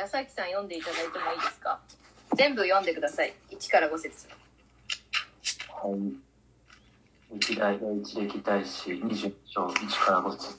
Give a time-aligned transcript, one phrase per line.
[0.00, 1.78] 矢崎さん読んでいただいてもいいですか？
[2.34, 3.34] 全部読んでください。
[3.50, 4.28] 1から5節。
[5.68, 7.38] はい。
[7.38, 10.58] 歴代第一歴代史20章1から5節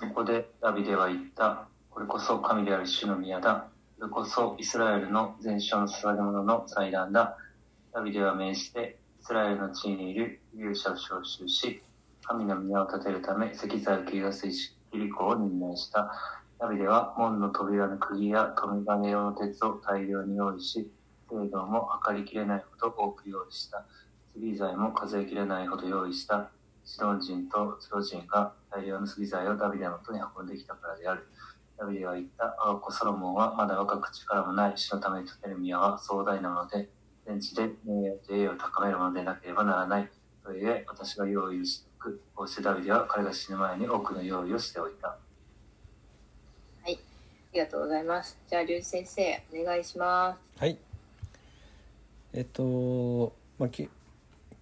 [0.00, 1.68] そこでダビデは言った。
[1.90, 3.66] これこそ神である主の宮だ。
[3.98, 7.36] これこそイスラエルの全焼の捧げ物の祭壇だ。
[7.92, 11.82] ダビデは命じて、イスラエルの地にいる勇者を召集し、
[12.22, 16.10] 神の宮を建てるため石材を切り出す石キリコを任命した。
[16.58, 20.90] ダビデは門の扉の釘や留め金用の鉄を大量に用意し、
[21.28, 23.84] 精度も測りきれないほど多く用意した。
[24.32, 26.50] 杉材も数えきれないほど用意した。
[26.84, 31.26] シドン人とツロ人が大量の杉材をダビデの元に運んできたからである。
[31.76, 32.54] ダビデは言った。
[32.58, 36.88] あ子ソロモンはまだ若く力もない主のために建てる宮は壮大なので、
[37.26, 40.10] 全地で名誉と栄誉を高めるものでなければならない。
[40.44, 42.22] とゆえ、私が用意をしておく。
[42.34, 45.18] こうしてダビデは彼が死ぬ前に多くの用意をしておいた。
[47.54, 48.36] ありがとうございます。
[48.50, 50.60] じゃあ、龍二先生、お願いします。
[50.60, 50.76] はい。
[52.32, 53.88] えっと、まあ、き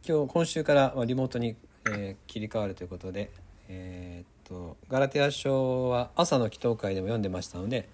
[0.07, 3.31] 今日今週からリモートに、えー切り替わるということで、
[3.71, 7.89] えーっとガラテヤ書は朝の祈祷会でも読んでましたので、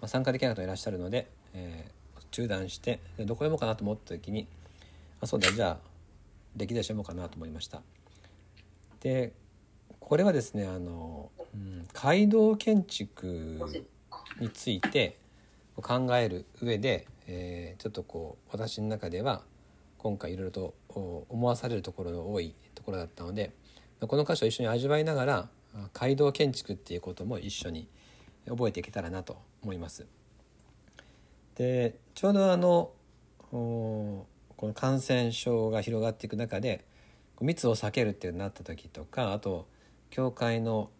[0.00, 4.46] まあ、参加できない方いらっしゃるので、えー中断してどこ読もうかなと思った時に
[5.20, 5.88] あそうだじゃあ
[6.56, 7.82] 歴代書読もうかなと思いました。
[9.00, 9.32] で
[9.98, 13.60] これはですねあの、うん、街道建築
[14.40, 15.16] について
[15.76, 19.42] 考える上で、えーちょっとこう私の中では
[19.98, 20.74] 今回いろいろと
[21.28, 23.52] 思わされるところが多いところだったので
[24.00, 25.48] この箇所を一緒に味わいながら
[25.92, 27.88] 街道建築っていうことも一緒に
[28.48, 30.06] 覚えていけたらなと思います。
[31.56, 32.92] でちょうどあの
[33.50, 34.26] こ
[34.62, 36.84] の感染症が広がっていく中で
[37.40, 39.66] 密を避けるっていうなった時とかあと
[40.10, 40.90] 教会の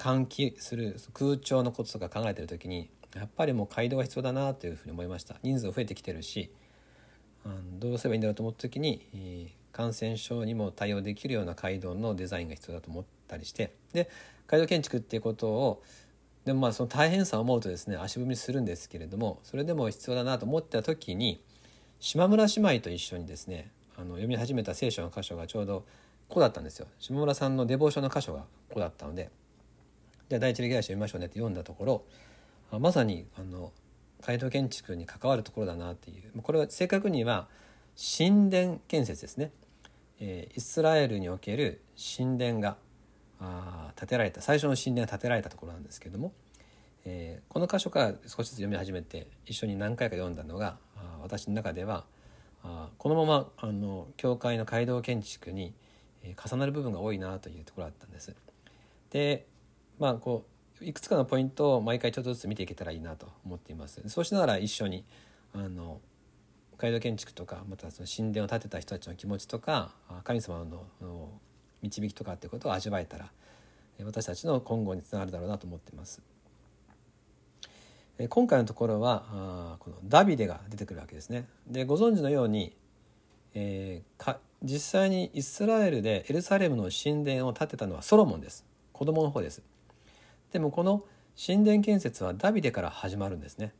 [0.00, 5.36] 換気する空調のこととか考えてる時にやっぱりもう街道が必要だなというふうに思いました。
[5.42, 6.50] 人数増えてきてるし
[7.78, 14.08] どうすればいいんだろうと思った時に感染症にも対応できるような街道のデザインが必要だと思ったりしてで
[14.46, 15.82] 街道建築っていうことを
[16.44, 21.42] でもまあその大変さを思うとですね足踏みするんですけれどもそれでも必要だなと思った時に
[21.98, 25.84] 島村姉妹と一緒にですねあの読み始めた聖書の箇所がちょうど
[26.28, 26.86] こうだったんですよ。
[26.98, 28.40] 島村さんのデボーションの箇所が
[28.70, 29.30] こうだったので
[30.30, 32.04] じゃあ第一歴代史読みましょうねって読んだところ
[32.70, 33.72] あまさにあの
[34.22, 37.48] 街道建築に関わるところだなっていうこれは正確には
[37.96, 39.50] 神殿建設ですね、
[40.20, 41.82] えーイスラエルにおける
[42.16, 42.76] 神殿が
[43.40, 46.32] あ建てられた最初の神殿が建てられたところなんですけども、
[47.04, 52.04] えーこの箇所から少しずつ読み始めて一緒に何回か読んだのがあ私の中では
[52.62, 55.74] あこのままあの教会の街道建築に、
[56.22, 58.36] 重なる部分が多いなというところだったんです。
[59.10, 59.46] で
[60.00, 60.46] まあこ
[60.80, 64.02] ういくつかのポイントを毎回ちょっとずつ見ていけたらいいなと思っています。
[64.08, 65.04] そうしながら一緒に
[65.52, 66.00] あの
[66.78, 69.92] 街道建築とかまたその神殿を建てた人たちの気持ちとか
[70.24, 71.30] 神様の
[71.82, 73.30] 導きとかっていうことを味わえたら
[74.02, 76.22] 私たちの今後につながるだろうなと思っています。
[78.28, 81.46] 今回のところはあこのダビデが出てくるわけですね。
[81.66, 82.74] でご存知のように、
[83.54, 89.62] えーか実際にイスラエルでエルサレムの神殿を建てたのはソロモンです子供の方です
[90.52, 91.04] でもこの
[91.36, 93.72] 神殿建設はダビデから始まるんですね。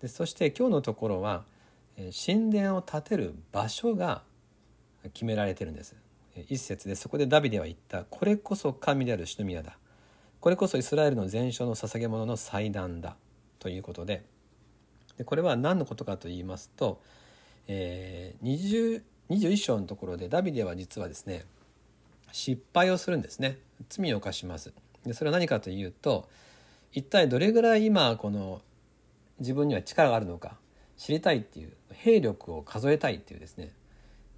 [0.00, 1.44] でそして今日のところは
[2.26, 4.22] 神殿を建てる場所が
[5.12, 5.96] 決められてるんです。
[6.48, 6.88] 一節。
[6.88, 8.04] でそこでダビデは言った。
[8.04, 9.76] これこそ神である主の宮だ。
[10.40, 13.16] これこそイスラエルの全焼の捧げ物の祭壇だ。
[13.58, 14.24] ということで。
[15.16, 17.00] でこれは何のことかと言いますと、
[17.66, 21.44] えー、20 21章のところでダビデは実はですね
[22.32, 23.58] 失敗をするんですね。
[23.88, 24.72] 罪を犯します。
[25.04, 26.28] でそれは何かというと
[26.92, 28.60] 一体どれぐらい今この
[29.38, 30.56] 自分には力があるのか
[30.96, 33.72] 知りたいっていう兵力を数えたいっていうですね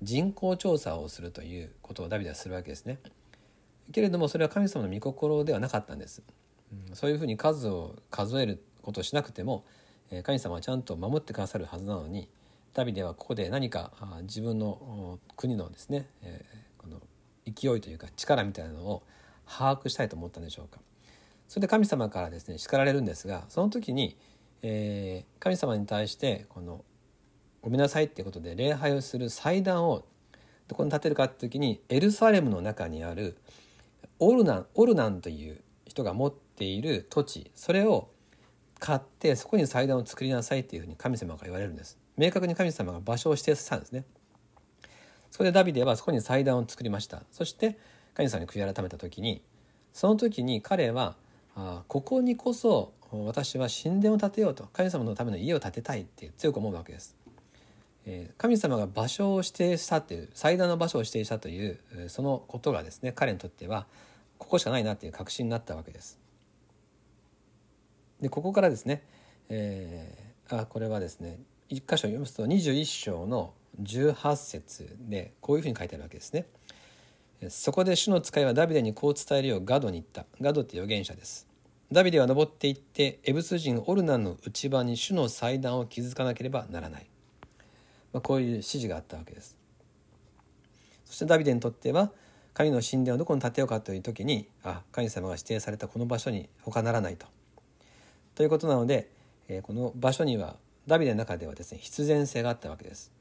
[0.02, 2.98] 人口調査をするということをダビデはするわけですね。
[3.92, 6.22] けれどもそれは神様の御心ではなかったんです、
[6.94, 9.64] そういうふうに数を数えることをしなくても
[10.22, 12.28] 神様はちゃんと守ってくださるはずなのに
[12.72, 13.92] ダビデはここで何か
[14.22, 16.08] 自分の国のですね、
[16.78, 17.00] この
[17.44, 19.02] 勢いというか力みたいなのを
[19.58, 20.80] 把握したいと思ったんでしょうか。
[21.48, 24.16] それで神様からですね叱られるんですがその時に、
[24.62, 26.84] えー神様に対してこの
[27.62, 30.04] ごめんなさいっていうことで礼拝をする祭壇を
[30.68, 33.36] どこに建てるかって時にエルサレムの中にある
[34.18, 38.10] オルナンオルナンという人が持っている土地それを
[38.78, 41.98] 買ってそこに祭壇を作りなさいっていうふうに神様が言われるんです。
[42.16, 44.04] 明確に神様が場所を指定させたんですね。
[45.30, 47.22] そこでダビデはそこに祭壇を作りました。
[47.30, 47.78] そして
[48.20, 49.40] 神様に悔い改めた時に
[49.94, 51.16] その時に彼は
[51.56, 57.16] あここにこそ私は神殿を建てようと神様のための家を建てたいって強く思うわけです。
[58.38, 61.78] 神様が場所を指定したという最大の場所を指定したという
[62.08, 63.86] そのことがですね彼にとっては
[64.38, 66.18] ここしかないなっていう確信になったわけです。
[68.20, 69.02] でここからですね、
[69.48, 71.38] えー、あこれはですね
[71.70, 76.46] 一箇所読みますと21章の18節でこういうふうに書いてあるわけですね。
[77.48, 80.26] そこで主の使いはダビデにこう伝えるようガドに言った。
[80.40, 81.46] ガドって預言者です。
[81.90, 87.06] ダビデは登っていってエブス人オルナンの内場に主の祭壇を築かなければならない。
[88.12, 89.56] まあ、こういう指示があったわけです。
[91.04, 92.12] そしてダビデにとっては
[92.52, 97.26] 神の神殿をどこに建てようかという時にあ神様が指定されたこの場所に他ならないと。
[98.34, 99.10] ということなので、
[99.48, 100.56] え、この場所には
[100.86, 103.12] ダビデの中ではですね必然性があったわけです。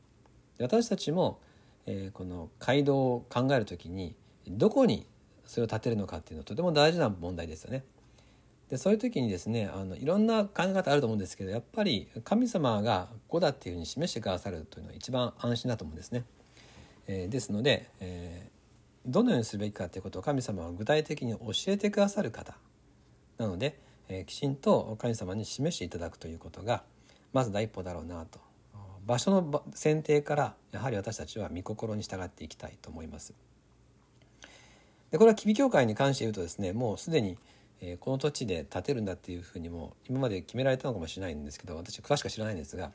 [0.59, 1.39] 私たちも、
[1.85, 4.15] えー、この街道を考える時に
[4.47, 5.05] どこに
[5.45, 7.83] それを建てるのかっていうのはとても大事な問題ですよね。
[8.69, 16.23] でそういう時にですねあのいろんな考え方あると思うんですけどやっぱり神様が「子だっていうふうに示してくださるというのは一番安心だと思うんですね。
[17.07, 22.55] えー、ですので、えー、どのようにするべきかということを神様は具体的に教えてくださる方
[23.39, 26.83] なので、えー、きちんと神様に示していただくということが
[27.33, 28.39] まず第一歩だろうなと
[29.05, 33.33] 場所の選定からやはり私たちは御心に従っていきたいと思います。
[35.11, 37.37] でこれは吉備教会に関して言うとですねもうすでに
[37.99, 42.91] この土地で建てるんだっていうふうにも今まで決められたのかもしれないんですけど私詳しくは知らないんですが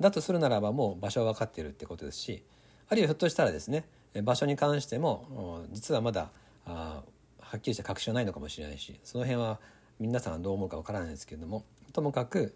[0.00, 2.42] だとするならばもう場所は分かっているってことですし
[2.88, 3.84] あるいはひょっとしたらですね
[4.22, 6.30] 場所に関しても実はまだ
[6.66, 7.02] あ
[7.40, 9.60] はっきりした確証はないのかもしれないしその辺は
[10.00, 12.54] 皆さんどう思うか分からないんですけれどもともかく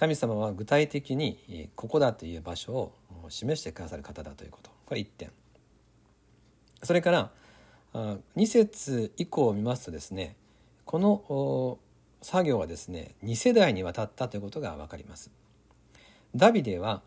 [0.00, 2.94] 神様は具体的にここだという場所を
[3.28, 5.30] 示してくださる方だということこれ1点
[6.82, 7.30] それから
[7.92, 10.36] 2節以降を見ますとですね
[10.86, 11.78] この
[12.22, 15.30] 作業はですね2世代にわたったということが分かります。
[16.34, 17.02] ダビデは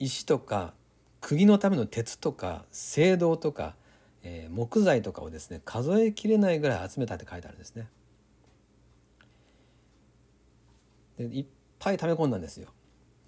[0.00, 0.74] 石とか
[1.20, 3.76] 釘のための鉄とか青銅とか、
[4.24, 7.86] え、木材とかをですね数えきれないぐらい集めたって書いてあるんですね。
[11.18, 11.46] でいっ
[11.78, 12.68] ぱい溜め込んだんですよ。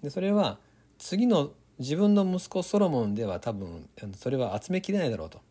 [0.01, 0.59] でそれは
[0.97, 5.41] 次の自分の息子ソロモンでは多分それは集めきれないだろうと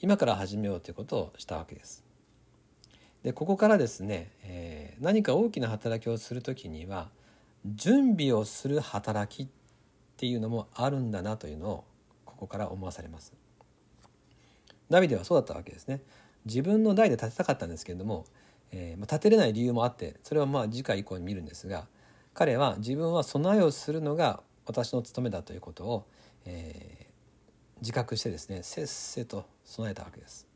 [0.00, 2.04] 今から始めようということをしたわけです。
[3.22, 7.08] でここからですね、えー、何か大きな働きをする時には
[7.64, 9.52] 準備をする働きっ
[10.16, 11.84] ていうのもあるんだなというのを
[12.24, 13.32] ここから思わされます。
[14.90, 16.00] ダビデはそうだったわけですね。
[16.44, 18.26] 自分の代で建てたかったんですけれども、
[18.72, 21.86] えー、まあ、建てれない理由もあってそれはまあ次回以降に見るんですが
[22.34, 26.06] 彼は自分は備えをするのが私の務めだということを、
[26.46, 30.46] えー、自覚してですねせっせと備えたわけです。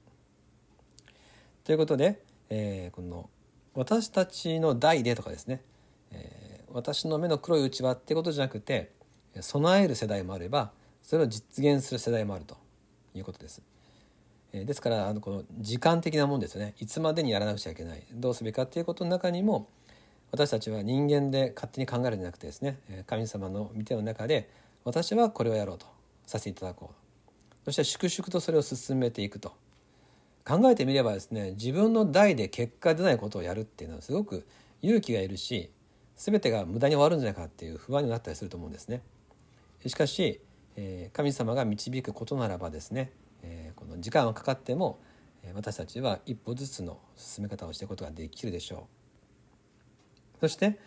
[1.64, 3.28] ということでえー、この
[3.74, 5.62] 私たちの代でとかですね、
[6.12, 8.92] えー、私の目の黒いうちわってことじゃなくて
[9.40, 10.70] 備える世代もあれば
[11.02, 12.56] それを実現する世代もあると
[13.14, 13.62] いうことです。
[14.60, 16.74] え、ですからあのこの時間的なもんですね。
[16.78, 18.02] いつまでにやらなくちゃいけない。
[18.12, 19.68] どうすべきかっていうことの中にも
[20.32, 24.50] 私たちは人間で勝手に考えるんじゃなくてですね神様の見ての中で
[24.84, 25.86] 私はこれをやろうと
[26.26, 27.64] させていただこう。
[27.64, 29.52] そして粛々とそれを進めていくと。
[30.44, 34.46] 考えてみればですね自分の代で結果出ないことをやるっていうのはすごく
[34.80, 35.70] 勇気がいるし
[36.16, 39.02] 全てが無駄に終わるんじゃないかっていう不安になったりすると思うんですね。
[39.86, 40.40] しかし、
[41.12, 43.12] 神様が導くことならばですね、
[43.46, 45.00] え、この時間はかかっても
[45.54, 48.88] 私たちは一歩ずつの進め方をしていくことができるでしょ
[50.36, 50.40] う。
[50.40, 50.78] そして、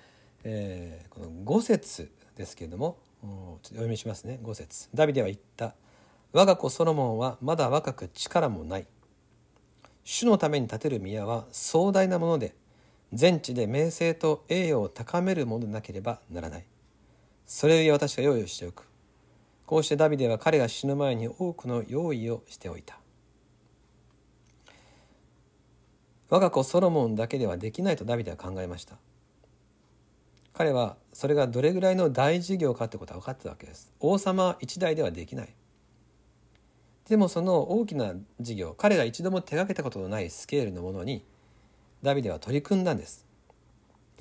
[0.44, 4.40] え、この5節ですけれどもお読みしますね。
[4.44, 4.90] 5節。
[4.94, 5.76] ダビデは言った
[6.32, 8.88] 「我が子ソロモンはまだ若く力もない」
[10.04, 12.56] 主のために建てる宮は壮大なもので
[13.14, 16.66] 全地で名声と栄誉を高めるものでなければならない。
[17.46, 18.89] それゆえ私が用意しておく。
[19.70, 22.98] こうしてダビデは彼が死ぬ前に多くの用意をしておいた。
[26.28, 28.96] 我が子ソロモンだけではできないとダビデは考えました。
[30.54, 33.94] 彼はそれがどれぐらいの大事業かってことは分かってたわけです。
[34.00, 35.54] 王様一代ではできない。
[37.08, 41.24] でもその大きな事業彼が一度も手がけたことのないスケールのものに
[42.02, 43.24] ダビデは取り組んだんです。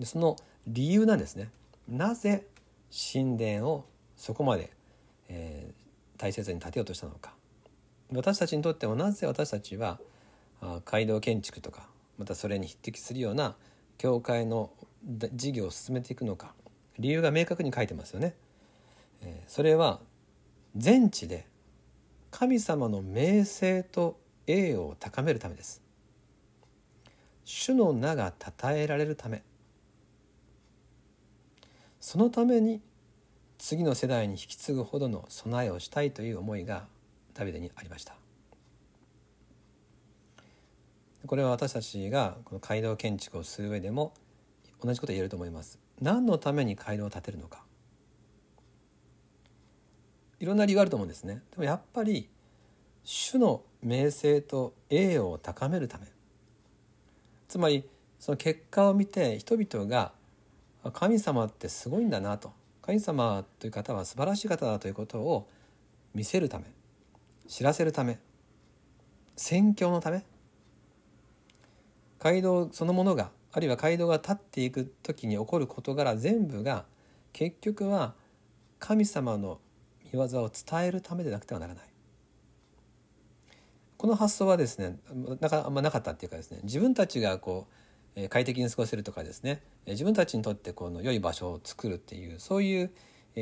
[0.04, 0.36] その
[0.66, 1.48] 理由なんですね。
[1.88, 2.44] なぜ
[2.90, 4.76] 神殿をそこまで、
[5.28, 7.34] えー、大切に建てようとしたのか。
[8.10, 10.00] 私たちにとってもなぜ私たちは
[10.84, 13.54] 街道建築とかまたそれに匹敵するような
[13.98, 14.70] 教会の
[15.34, 16.54] 事業を進めていくのか
[16.98, 18.34] 理由が明確に書いてますよね。
[19.20, 20.00] えー、それは
[20.76, 21.46] 全地で
[22.30, 25.82] 神様の名声と栄誉を高めるためです。
[27.44, 29.42] 主の名が称えられるため。
[32.00, 32.80] そのために
[33.58, 36.86] 次の世代に引き継ぐほどの備えをしたいという思いが
[37.34, 38.14] ダビデにありました。
[41.26, 44.14] これは私たちがこの街道建築をする上でも
[44.82, 45.78] 同じこと言えると思います。
[46.00, 47.64] 何のために街道を建てるのか。
[50.40, 51.42] いろんな理由があると思うんですね。
[51.50, 52.28] でもやっぱり
[53.02, 56.06] 主の名声と栄誉を高めるため。
[57.48, 57.84] つまり
[58.20, 60.12] その結果を見て人々が
[60.92, 62.52] 神様ってすごいんだなと。
[62.88, 65.46] 神様という方は素晴らしい方だということを
[66.14, 66.64] 見せるため
[67.46, 68.18] 知らせるため
[69.36, 70.24] 宣教のため
[72.18, 76.86] 街道そのものがあるいは街道が立っていく時に起こる事柄全部が
[77.34, 78.14] 結局は
[78.78, 79.60] 神様の
[80.10, 81.84] 御業を伝えるためでなくてはならない。
[83.98, 84.96] この発想はですね
[85.42, 87.87] なかあんまなかったっていうかですね自分たちがこう
[88.28, 92.90] 快適に過ごせるとかですね自分たちにとってこの良い場所を作るっていうそういう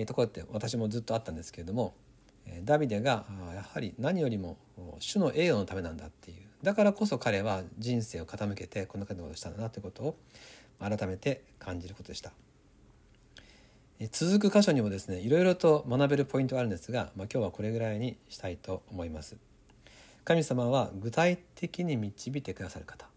[0.06, 1.95] ところって私もずっとあったんですけれども
[2.64, 4.59] ダビデがやはり何よりも
[4.99, 10.16] 主の栄誉のためなんだっていうだからこそ彼は人生を傾けてこんな感じのことをしたんだなということを
[10.78, 12.33] 改めて感じることでした。
[14.11, 19.37] 続く箇所にもですねいろいろと学べるポイントがあるんですが、まあ、今日はこれぐらいにしたいと思います。
[20.25, 23.09] 神様は具体的に導いてくださる方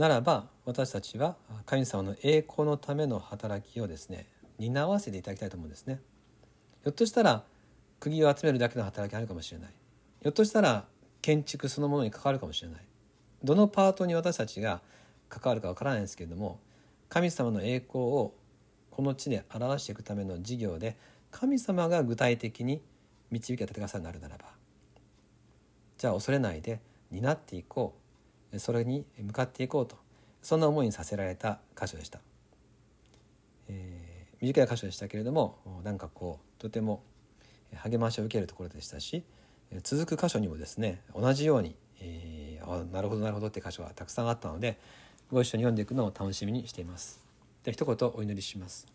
[0.00, 4.24] ならば私たちは神様の栄光のための働きをですね
[4.58, 6.00] 担わせていただきたいと思うんですね。
[6.84, 7.44] ひょっとしたら
[7.98, 9.68] 釘を集めるだけの働きがあるかもしれない。
[10.22, 10.86] ひょっとしたら
[11.20, 12.80] 建築そのものに関わるかもしれない。
[13.44, 14.80] どのパートに私たちが
[15.28, 16.60] 関わるかわからないですけれども
[17.10, 18.32] 神様の栄光を
[18.90, 20.96] この地で表していくための事業で
[21.30, 22.80] 神様が具体的に
[23.30, 24.46] 導き立てくださるなるならば
[25.98, 26.80] じゃあ恐れないで
[27.10, 27.99] 担っていこう。
[28.58, 29.96] それに向かっていこうと
[30.42, 32.20] そんな思いにさせられた箇所でした、
[33.68, 37.02] えー、短い箇所でしたけれどもなんかこうとても
[37.74, 39.22] 励ましを受けるところでしたし
[39.82, 44.78] 続く箇所にもですね同じように、えー、あなるほどなるほどって箇所がたくさんあったので
[45.30, 47.20] ご一緒に読んでいくのを楽しみにしています。
[47.62, 48.88] で一言お祈りします。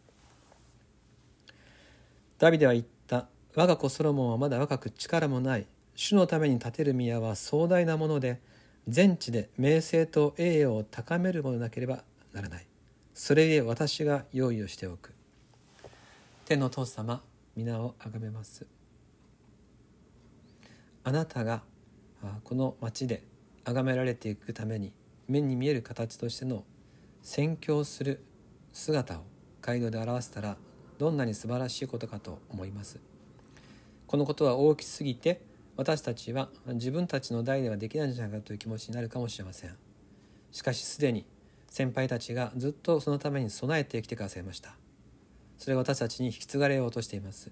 [2.38, 8.42] ダビデは言った我が子ソロモンはまだ若く力もない主のために建てる宮は壮大なもので
[8.88, 12.68] 全地で名声と栄誉を高めるものなければならない。
[13.14, 15.14] それゆえ私が用意をしておく。
[16.46, 17.24] 天の父様
[17.56, 18.68] 皆をあがめます。
[21.04, 21.64] あなたが
[22.44, 23.24] この町で
[23.64, 24.92] 崇められていくために
[25.28, 26.64] 目に見える形としての
[27.22, 28.24] 宣教する
[28.74, 29.24] 姿を
[29.62, 30.58] 街道で表せたら
[31.00, 33.00] どんなに素晴らしいことかと思います。
[34.06, 35.42] このことは大きすぎて
[35.78, 39.76] 私たちは自分たちの代ではできないんじゃないかという気持ちになるかもしれません。
[40.52, 41.26] しかしすでに
[41.68, 44.78] 先輩たちがずっとそのために備えてきてくださいました。
[45.58, 47.52] それが私たちに引き継がれようとしています。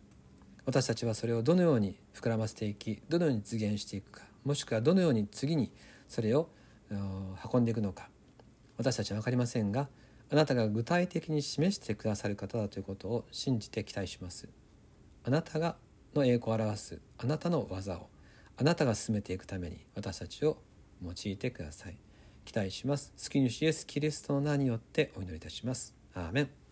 [0.66, 5.74] 私たちはそれをどのように膨らませていきどのように実現していくかもしくはどのように次に
[6.08, 6.48] それを
[7.54, 8.10] 運んでいくのか。
[8.78, 9.90] 私たちは分かりませんが
[10.32, 14.48] あなたが具体的に示してくださる方だということを信じて期待します。
[15.26, 15.76] あなたが
[16.16, 18.13] の栄光を表すあなたの技を。
[18.56, 20.58] あなたが進めていくために私たちを
[21.04, 21.98] 用いてください。
[22.46, 23.14] 期待します。
[23.18, 25.94] 救い主イエスキリストの名によってお祈りいたします。
[26.14, 26.63] アーメン。